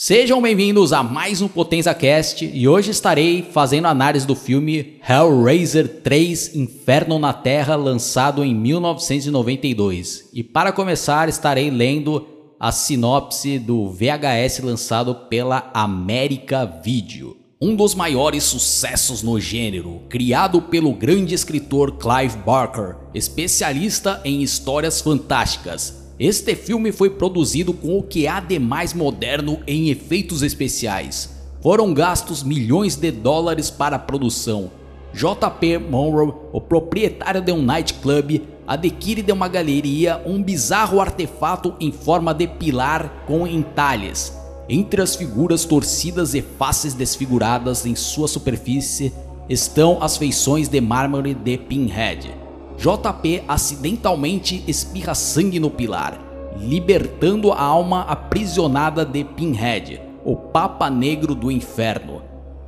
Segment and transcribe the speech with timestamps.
[0.00, 6.02] Sejam bem-vindos a mais um Potenza Cast e hoje estarei fazendo análise do filme Hellraiser
[6.02, 10.28] 3 Inferno na Terra, lançado em 1992.
[10.32, 12.24] E para começar, estarei lendo
[12.60, 17.36] a sinopse do VHS lançado pela América Video.
[17.60, 25.00] Um dos maiores sucessos no gênero, criado pelo grande escritor Clive Barker, especialista em histórias
[25.00, 31.30] fantásticas, este filme foi produzido com o que há de mais moderno em efeitos especiais.
[31.62, 34.70] Foram gastos milhões de dólares para a produção.
[35.14, 35.78] J.P.
[35.78, 42.34] Monroe, o proprietário de um nightclub, adquire de uma galeria um bizarro artefato em forma
[42.34, 44.36] de pilar com entalhes.
[44.68, 49.12] Entre as figuras torcidas e faces desfiguradas em sua superfície
[49.48, 52.37] estão as feições de mármore de Pinhead.
[52.78, 56.16] JP acidentalmente espirra sangue no pilar,
[56.56, 62.22] libertando a alma aprisionada de Pinhead, o Papa Negro do Inferno.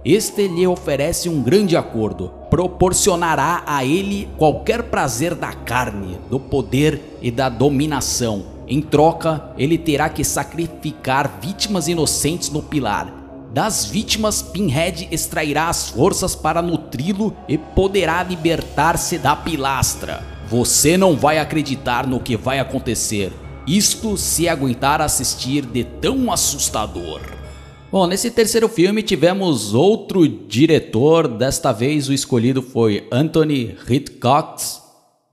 [0.04, 7.18] Este lhe oferece um grande acordo, proporcionará a ele qualquer prazer da carne, do poder
[7.22, 8.42] e da dominação.
[8.66, 13.19] Em troca, ele terá que sacrificar vítimas inocentes no pilar,
[13.52, 20.24] das vítimas, Pinhead extrairá as forças para nutri-lo e poderá libertar-se da pilastra.
[20.48, 23.32] Você não vai acreditar no que vai acontecer.
[23.66, 27.20] Isto se aguentar assistir de tão assustador.
[27.90, 34.62] Bom, nesse terceiro filme tivemos outro diretor, desta vez o escolhido foi Anthony Hitchcock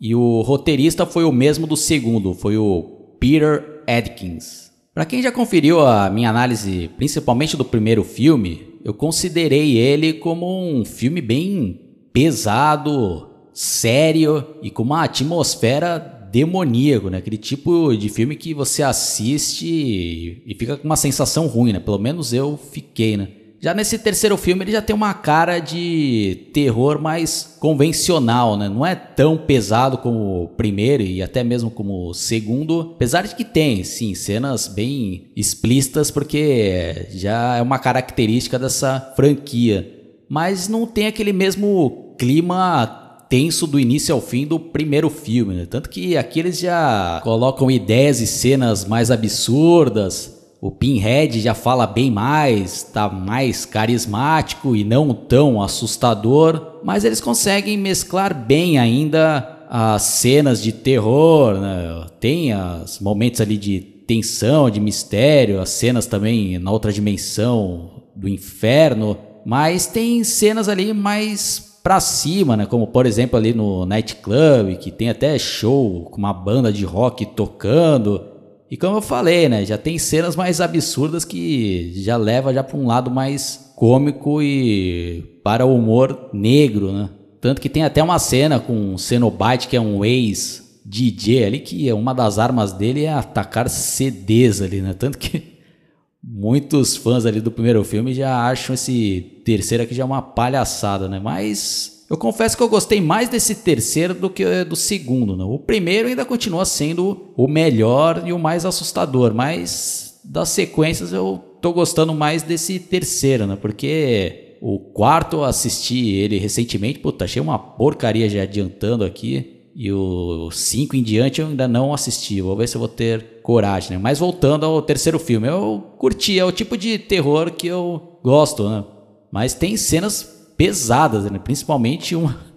[0.01, 4.66] e o roteirista foi o mesmo do segundo, foi o Peter Adkins.
[4.97, 10.59] Para quem já conferiu a minha análise, principalmente do primeiro filme, eu considerei ele como
[10.59, 11.79] um filme bem
[12.11, 15.99] pesado, sério e com uma atmosfera
[16.31, 17.19] demoníaco, né?
[17.19, 21.79] Aquele tipo de filme que você assiste e fica com uma sensação ruim, né?
[21.79, 23.27] Pelo menos eu fiquei, né?
[23.59, 28.69] Já nesse terceiro filme ele já tem uma cara de terror mais convencional, né?
[28.69, 33.35] Não é tão pesado como o primeiro e até mesmo como o segundo, apesar de
[33.35, 39.91] que tem, sim, cenas bem explícitas porque já é uma característica dessa franquia,
[40.29, 45.67] mas não tem aquele mesmo clima tenso do início ao fim do primeiro filme, né?
[45.69, 51.85] Tanto que aqui eles já colocam ideias e cenas mais absurdas, o Pinhead já fala
[51.85, 59.65] bem mais, tá mais carismático e não tão assustador, mas eles conseguem mesclar bem ainda
[59.69, 62.07] as cenas de terror, né?
[62.19, 68.27] tem os momentos ali de tensão, de mistério, as cenas também na outra dimensão do
[68.27, 72.65] inferno, mas tem cenas ali mais pra cima, né?
[72.65, 77.25] Como por exemplo ali no nightclub, que tem até show com uma banda de rock
[77.25, 78.36] tocando.
[78.69, 82.77] E como eu falei, né, já tem cenas mais absurdas que já leva já para
[82.77, 87.09] um lado mais cômico e para o humor negro, né?
[87.39, 91.59] Tanto que tem até uma cena com o Cenobite, que é um ex DJ ali,
[91.59, 94.93] que uma das armas dele é atacar CDs ali, né?
[94.93, 95.59] Tanto que
[96.21, 101.19] muitos fãs ali do primeiro filme já acham esse terceiro aqui já uma palhaçada, né?
[101.19, 105.35] Mas eu confesso que eu gostei mais desse terceiro do que do segundo.
[105.35, 105.43] Né?
[105.43, 111.43] O primeiro ainda continua sendo o melhor e o mais assustador, mas das sequências eu
[111.61, 113.57] tô gostando mais desse terceiro, né?
[113.59, 119.53] Porque o quarto eu assisti ele recentemente, puta, achei uma porcaria já adiantando aqui.
[119.75, 122.41] E o 5 em diante eu ainda não assisti.
[122.41, 123.97] Vou ver se eu vou ter coragem, né?
[123.97, 128.67] Mas voltando ao terceiro filme, eu curti, é o tipo de terror que eu gosto,
[128.67, 128.83] né?
[129.31, 131.39] Mas tem cenas pesadas, né?
[131.39, 132.47] principalmente uma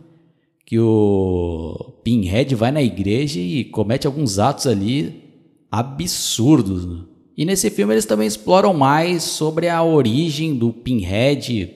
[0.64, 5.24] que o Pinhead vai na igreja e comete alguns atos ali
[5.70, 6.86] absurdos.
[6.86, 7.00] Né?
[7.36, 11.74] E nesse filme eles também exploram mais sobre a origem do Pinhead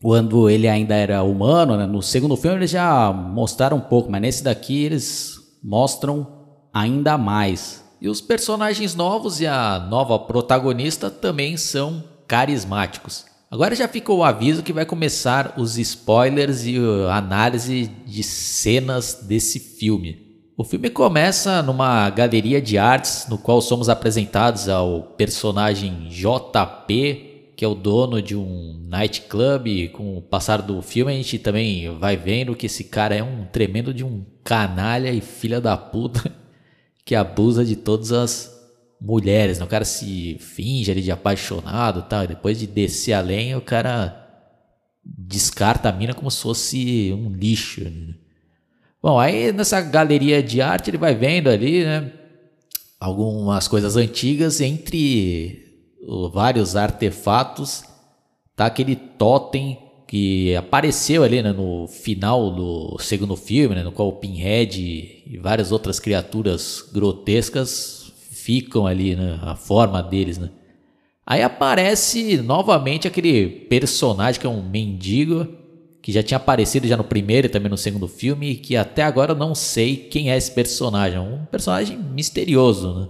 [0.00, 1.76] quando ele ainda era humano.
[1.76, 1.86] Né?
[1.86, 6.26] No segundo filme eles já mostraram um pouco, mas nesse daqui eles mostram
[6.72, 7.84] ainda mais.
[8.00, 13.29] E os personagens novos e a nova protagonista também são carismáticos.
[13.50, 19.24] Agora já fica o aviso que vai começar os spoilers e a análise de cenas
[19.24, 20.44] desse filme.
[20.56, 27.64] O filme começa numa galeria de artes no qual somos apresentados ao personagem JP, que
[27.64, 29.88] é o dono de um nightclub.
[29.88, 33.46] Com o passar do filme a gente também vai vendo que esse cara é um
[33.46, 36.32] tremendo de um canalha e filha da puta
[37.04, 38.59] que abusa de todas as
[39.00, 39.64] mulheres, né?
[39.64, 44.16] O cara se finge ali de apaixonado tal, e depois de descer além, o cara
[45.02, 47.82] descarta a mina como se fosse um lixo.
[47.82, 48.14] Né?
[49.02, 52.12] Bom, aí nessa galeria de arte ele vai vendo ali, né?
[52.98, 55.64] Algumas coisas antigas, entre
[56.32, 57.82] vários artefatos.
[58.54, 64.08] Tá aquele totem que apareceu ali né, no final do segundo filme, né, no qual
[64.08, 67.99] o Pinhead e várias outras criaturas grotescas
[68.40, 70.50] ficam ali, né, a forma deles, né.
[71.26, 75.46] Aí aparece novamente aquele personagem que é um mendigo,
[76.02, 79.32] que já tinha aparecido já no primeiro e também no segundo filme, que até agora
[79.32, 81.20] eu não sei quem é esse personagem.
[81.20, 83.08] Um personagem misterioso, né?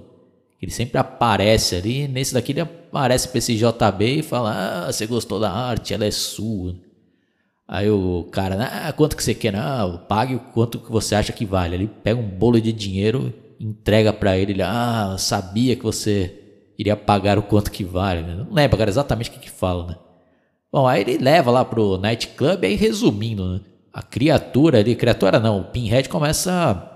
[0.61, 5.07] Ele sempre aparece ali, nesse daqui ele aparece pra esse JB e fala: Ah, você
[5.07, 6.77] gostou da arte, ela é sua.
[7.67, 9.53] Aí o cara, ah, quanto que você quer?
[9.53, 11.77] Não, pague o quanto que você acha que vale.
[11.77, 16.35] Ele pega um bolo de dinheiro, entrega para ele, ele, ah, sabia que você
[16.79, 18.23] iria pagar o quanto que vale.
[18.23, 18.35] Né?
[18.35, 19.97] Não lembro agora exatamente o que, que fala, né?
[20.73, 23.61] Bom, aí ele leva lá pro nightclub, aí resumindo, né?
[23.93, 26.87] A criatura ali, criatura não, o Pinhead começa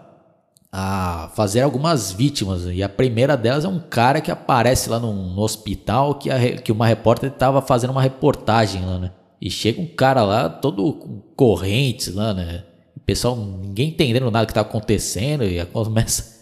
[0.72, 2.66] a fazer algumas vítimas.
[2.66, 6.56] E a primeira delas é um cara que aparece lá no, no hospital que, a,
[6.56, 9.12] que uma repórter estava fazendo uma reportagem lá, né?
[9.40, 12.64] E chega um cara lá, todo com correntes lá, né?
[12.96, 16.33] O pessoal, ninguém entendendo nada que tá acontecendo, e começa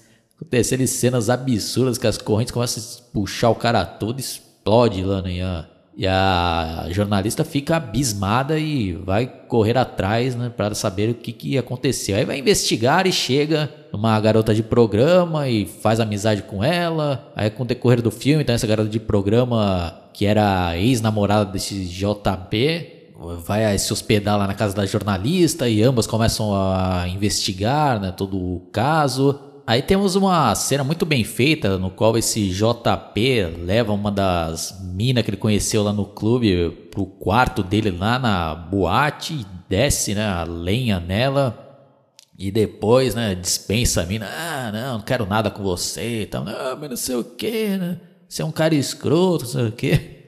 [0.43, 5.23] acontecendo cenas absurdas que as correntes começam a puxar o cara todo, explode lá?
[5.27, 5.67] E a,
[5.97, 11.59] e a jornalista fica abismada e vai correr atrás, né, para saber o que, que
[11.59, 12.17] aconteceu.
[12.17, 17.31] Aí vai investigar e chega uma garota de programa e faz amizade com ela.
[17.37, 21.85] Aí com o decorrer do filme, então essa garota de programa que era ex-namorada desse
[21.85, 23.01] JP
[23.45, 28.37] vai se hospedar lá na casa da jornalista e ambas começam a investigar, né, todo
[28.37, 29.52] o caso.
[29.67, 35.23] Aí temos uma cena muito bem feita no qual esse JP leva uma das minas
[35.23, 40.25] que ele conheceu lá no clube pro quarto dele lá na boate e desce né,
[40.27, 41.59] a lenha nela.
[42.37, 44.27] E depois, né, dispensa a mina.
[44.27, 46.45] Ah, não, não quero nada com você e tal.
[46.45, 48.01] Mas não sei o que, né?
[48.29, 50.23] Você é um cara escroto, não sei o que.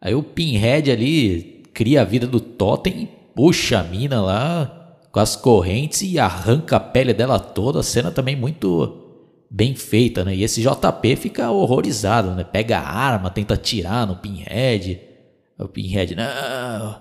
[0.00, 4.75] Aí o Pinhead ali cria a vida do Totem, puxa a mina lá,
[5.16, 7.80] com as correntes e arranca a pele dela toda.
[7.80, 8.98] A cena também muito
[9.50, 10.36] bem feita, né?
[10.36, 12.44] E esse JP fica horrorizado, né?
[12.44, 15.00] Pega a arma, tenta atirar no Pinhead.
[15.58, 17.00] O Pinhead, não,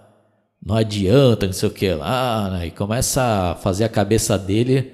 [0.65, 2.67] não adianta, não sei o que lá, né?
[2.67, 3.21] E começa
[3.51, 4.94] a fazer a cabeça dele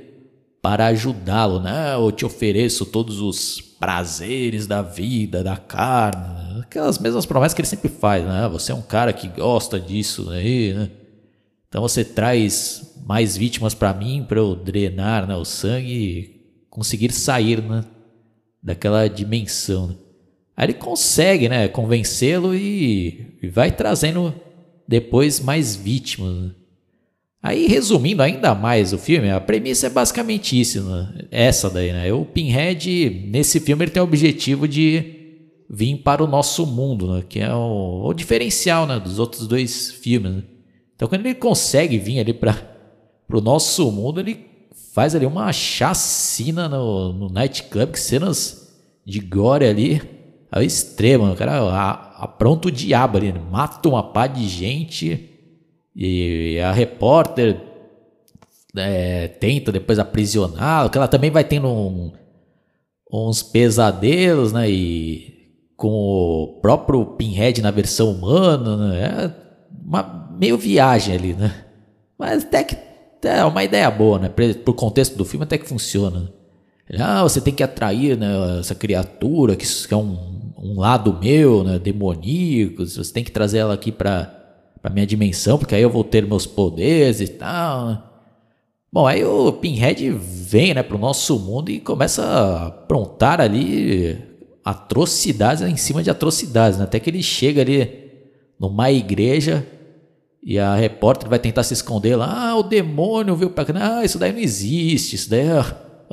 [0.59, 1.93] para ajudá-lo, né?
[1.93, 7.67] Eu te ofereço todos os prazeres da vida, da carne, aquelas mesmas promessas que ele
[7.67, 8.49] sempre faz, né?
[8.51, 10.89] Você é um cara que gosta disso aí, né?
[11.69, 17.11] Então você traz mais vítimas para mim, para eu drenar né, o sangue e conseguir
[17.11, 17.83] sair né,
[18.63, 19.87] daquela dimensão.
[19.87, 19.95] Né?
[20.55, 24.33] Aí ele consegue né, convencê-lo e, e, vai trazendo
[24.87, 26.33] depois mais vítimas.
[26.33, 26.51] Né?
[27.43, 31.25] Aí, resumindo ainda mais o filme, a premissa é basicamente isso, né?
[31.29, 32.13] essa daí, né?
[32.13, 37.25] O Pinhead, nesse filme, ele tem o objetivo de vir para o nosso mundo, né?
[37.27, 38.97] Que é o, o diferencial, né?
[39.01, 40.43] Dos outros dois filmes, né?
[40.95, 42.70] Então, quando ele consegue vir ali para
[43.31, 44.45] pro nosso mundo, ele
[44.93, 48.75] faz ali uma chacina no, no nightclub, cenas
[49.05, 50.01] de gore ali
[50.51, 51.31] ao extremo.
[51.31, 55.29] O cara apronta o diabo ali, mata uma pá de gente
[55.95, 57.61] e a repórter
[58.75, 62.11] é, tenta depois aprisioná-lo, que ela também vai tendo um,
[63.09, 64.69] uns pesadelos, né?
[64.69, 69.03] E com o próprio Pinhead na versão humana, né?
[69.05, 69.31] É
[69.85, 71.65] uma meio viagem ali, né?
[72.17, 72.90] Mas até que
[73.23, 74.29] é uma ideia boa, né?
[74.29, 76.31] Pro contexto do filme até que funciona.
[76.99, 81.79] Ah, você tem que atrair né, essa criatura que, é um, um lado meu, né,
[81.79, 82.85] demoníaco.
[82.85, 84.37] Você tem que trazer ela aqui para
[84.81, 87.85] para minha dimensão, porque aí eu vou ter meus poderes e tal.
[87.85, 88.01] Né?
[88.91, 94.17] Bom, aí o Pinhead vem, né, pro nosso mundo e começa a aprontar ali
[94.65, 96.85] atrocidades em cima de atrocidades, né?
[96.85, 98.11] até que ele chega ali
[98.59, 99.65] numa igreja
[100.43, 102.49] e a repórter vai tentar se esconder lá.
[102.49, 103.99] Ah, o demônio veio pra cá.
[103.99, 105.15] Ah, isso daí não existe.
[105.15, 105.63] Isso daí é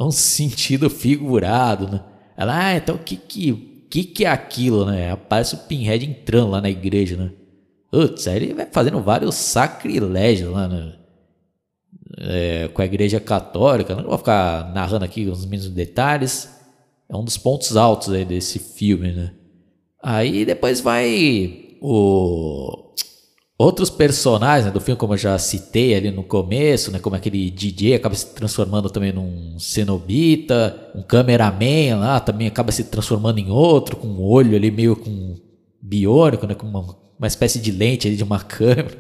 [0.05, 2.05] um sentido figurado, né?
[2.37, 5.13] Ela, ah, então o que que, que que é aquilo, né?
[5.13, 7.33] Aparece o Pinhead entrando lá na igreja, né?
[7.91, 10.93] Putz, aí ele vai fazendo vários sacrilégios lá, né?
[12.19, 13.95] É, com a igreja católica.
[13.95, 16.55] Não vou ficar narrando aqui os mínimos detalhes.
[17.09, 19.33] É um dos pontos altos aí desse filme, né?
[20.03, 22.88] Aí depois vai o
[23.61, 27.51] Outros personagens né, do filme, como eu já citei ali no começo, né, como aquele
[27.51, 33.51] DJ acaba se transformando também num cenobita, um cameraman lá também acaba se transformando em
[33.51, 35.35] outro, com um olho ali meio com
[35.83, 38.97] biônico, né, com uma, uma espécie de lente ali de uma câmera.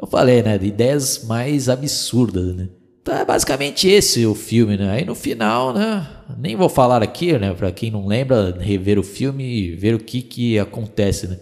[0.00, 2.70] Eu falei, né, de ideias mais absurdas, né?
[3.02, 4.90] Então é basicamente esse o filme, né?
[4.90, 6.06] Aí no final, né?
[6.38, 7.52] Nem vou falar aqui, né?
[7.52, 11.38] Pra quem não lembra, rever o filme e ver o que que acontece, né?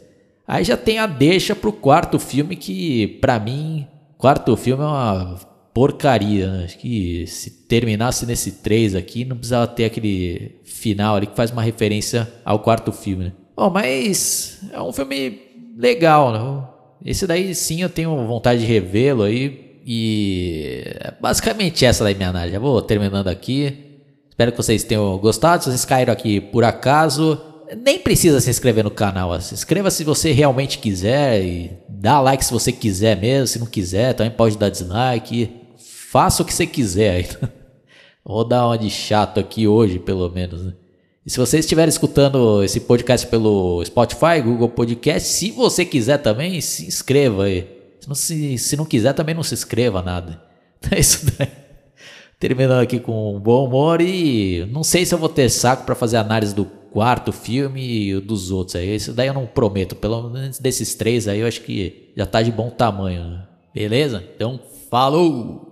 [0.49, 3.87] Aí já tem a deixa pro quarto filme que, pra mim,
[4.17, 5.39] quarto filme é uma
[5.75, 6.51] porcaria.
[6.51, 6.65] Né?
[6.65, 11.51] Acho que se terminasse nesse 3 aqui, não precisava ter aquele final ali que faz
[11.51, 13.33] uma referência ao quarto filme, né?
[13.55, 15.39] Bom, mas é um filme
[15.77, 16.69] legal, né?
[17.05, 19.81] Esse daí sim eu tenho vontade de revê-lo aí.
[19.85, 22.55] E é basicamente essa daí minha análise.
[22.55, 24.01] Já vou terminando aqui.
[24.29, 25.65] Espero que vocês tenham gostado.
[25.65, 27.41] Se vocês caíram aqui por acaso,
[27.77, 29.41] nem precisa se inscrever no canal.
[29.41, 33.47] Se inscreva se você realmente quiser e dá like se você quiser mesmo.
[33.47, 35.51] Se não quiser, também pode dar dislike.
[36.11, 37.29] Faça o que você quiser.
[38.25, 40.65] Vou dar uma de chato aqui hoje, pelo menos.
[40.65, 40.73] Né?
[41.25, 46.61] E se você estiver escutando esse podcast pelo Spotify, Google Podcast, se você quiser também,
[46.61, 47.67] se inscreva aí.
[48.01, 50.43] Se não, se, se não quiser, também não se inscreva nada.
[50.91, 51.49] É isso daí.
[52.39, 55.97] Terminando aqui com um bom humor e não sei se eu vou ter saco para
[55.97, 58.95] fazer análise do quarto filme e dos outros aí.
[58.95, 59.97] Isso daí eu não prometo.
[59.97, 63.25] Pelo menos desses três aí eu acho que já tá de bom tamanho.
[63.25, 63.43] Né?
[63.75, 64.25] Beleza?
[64.35, 65.68] Então, falou!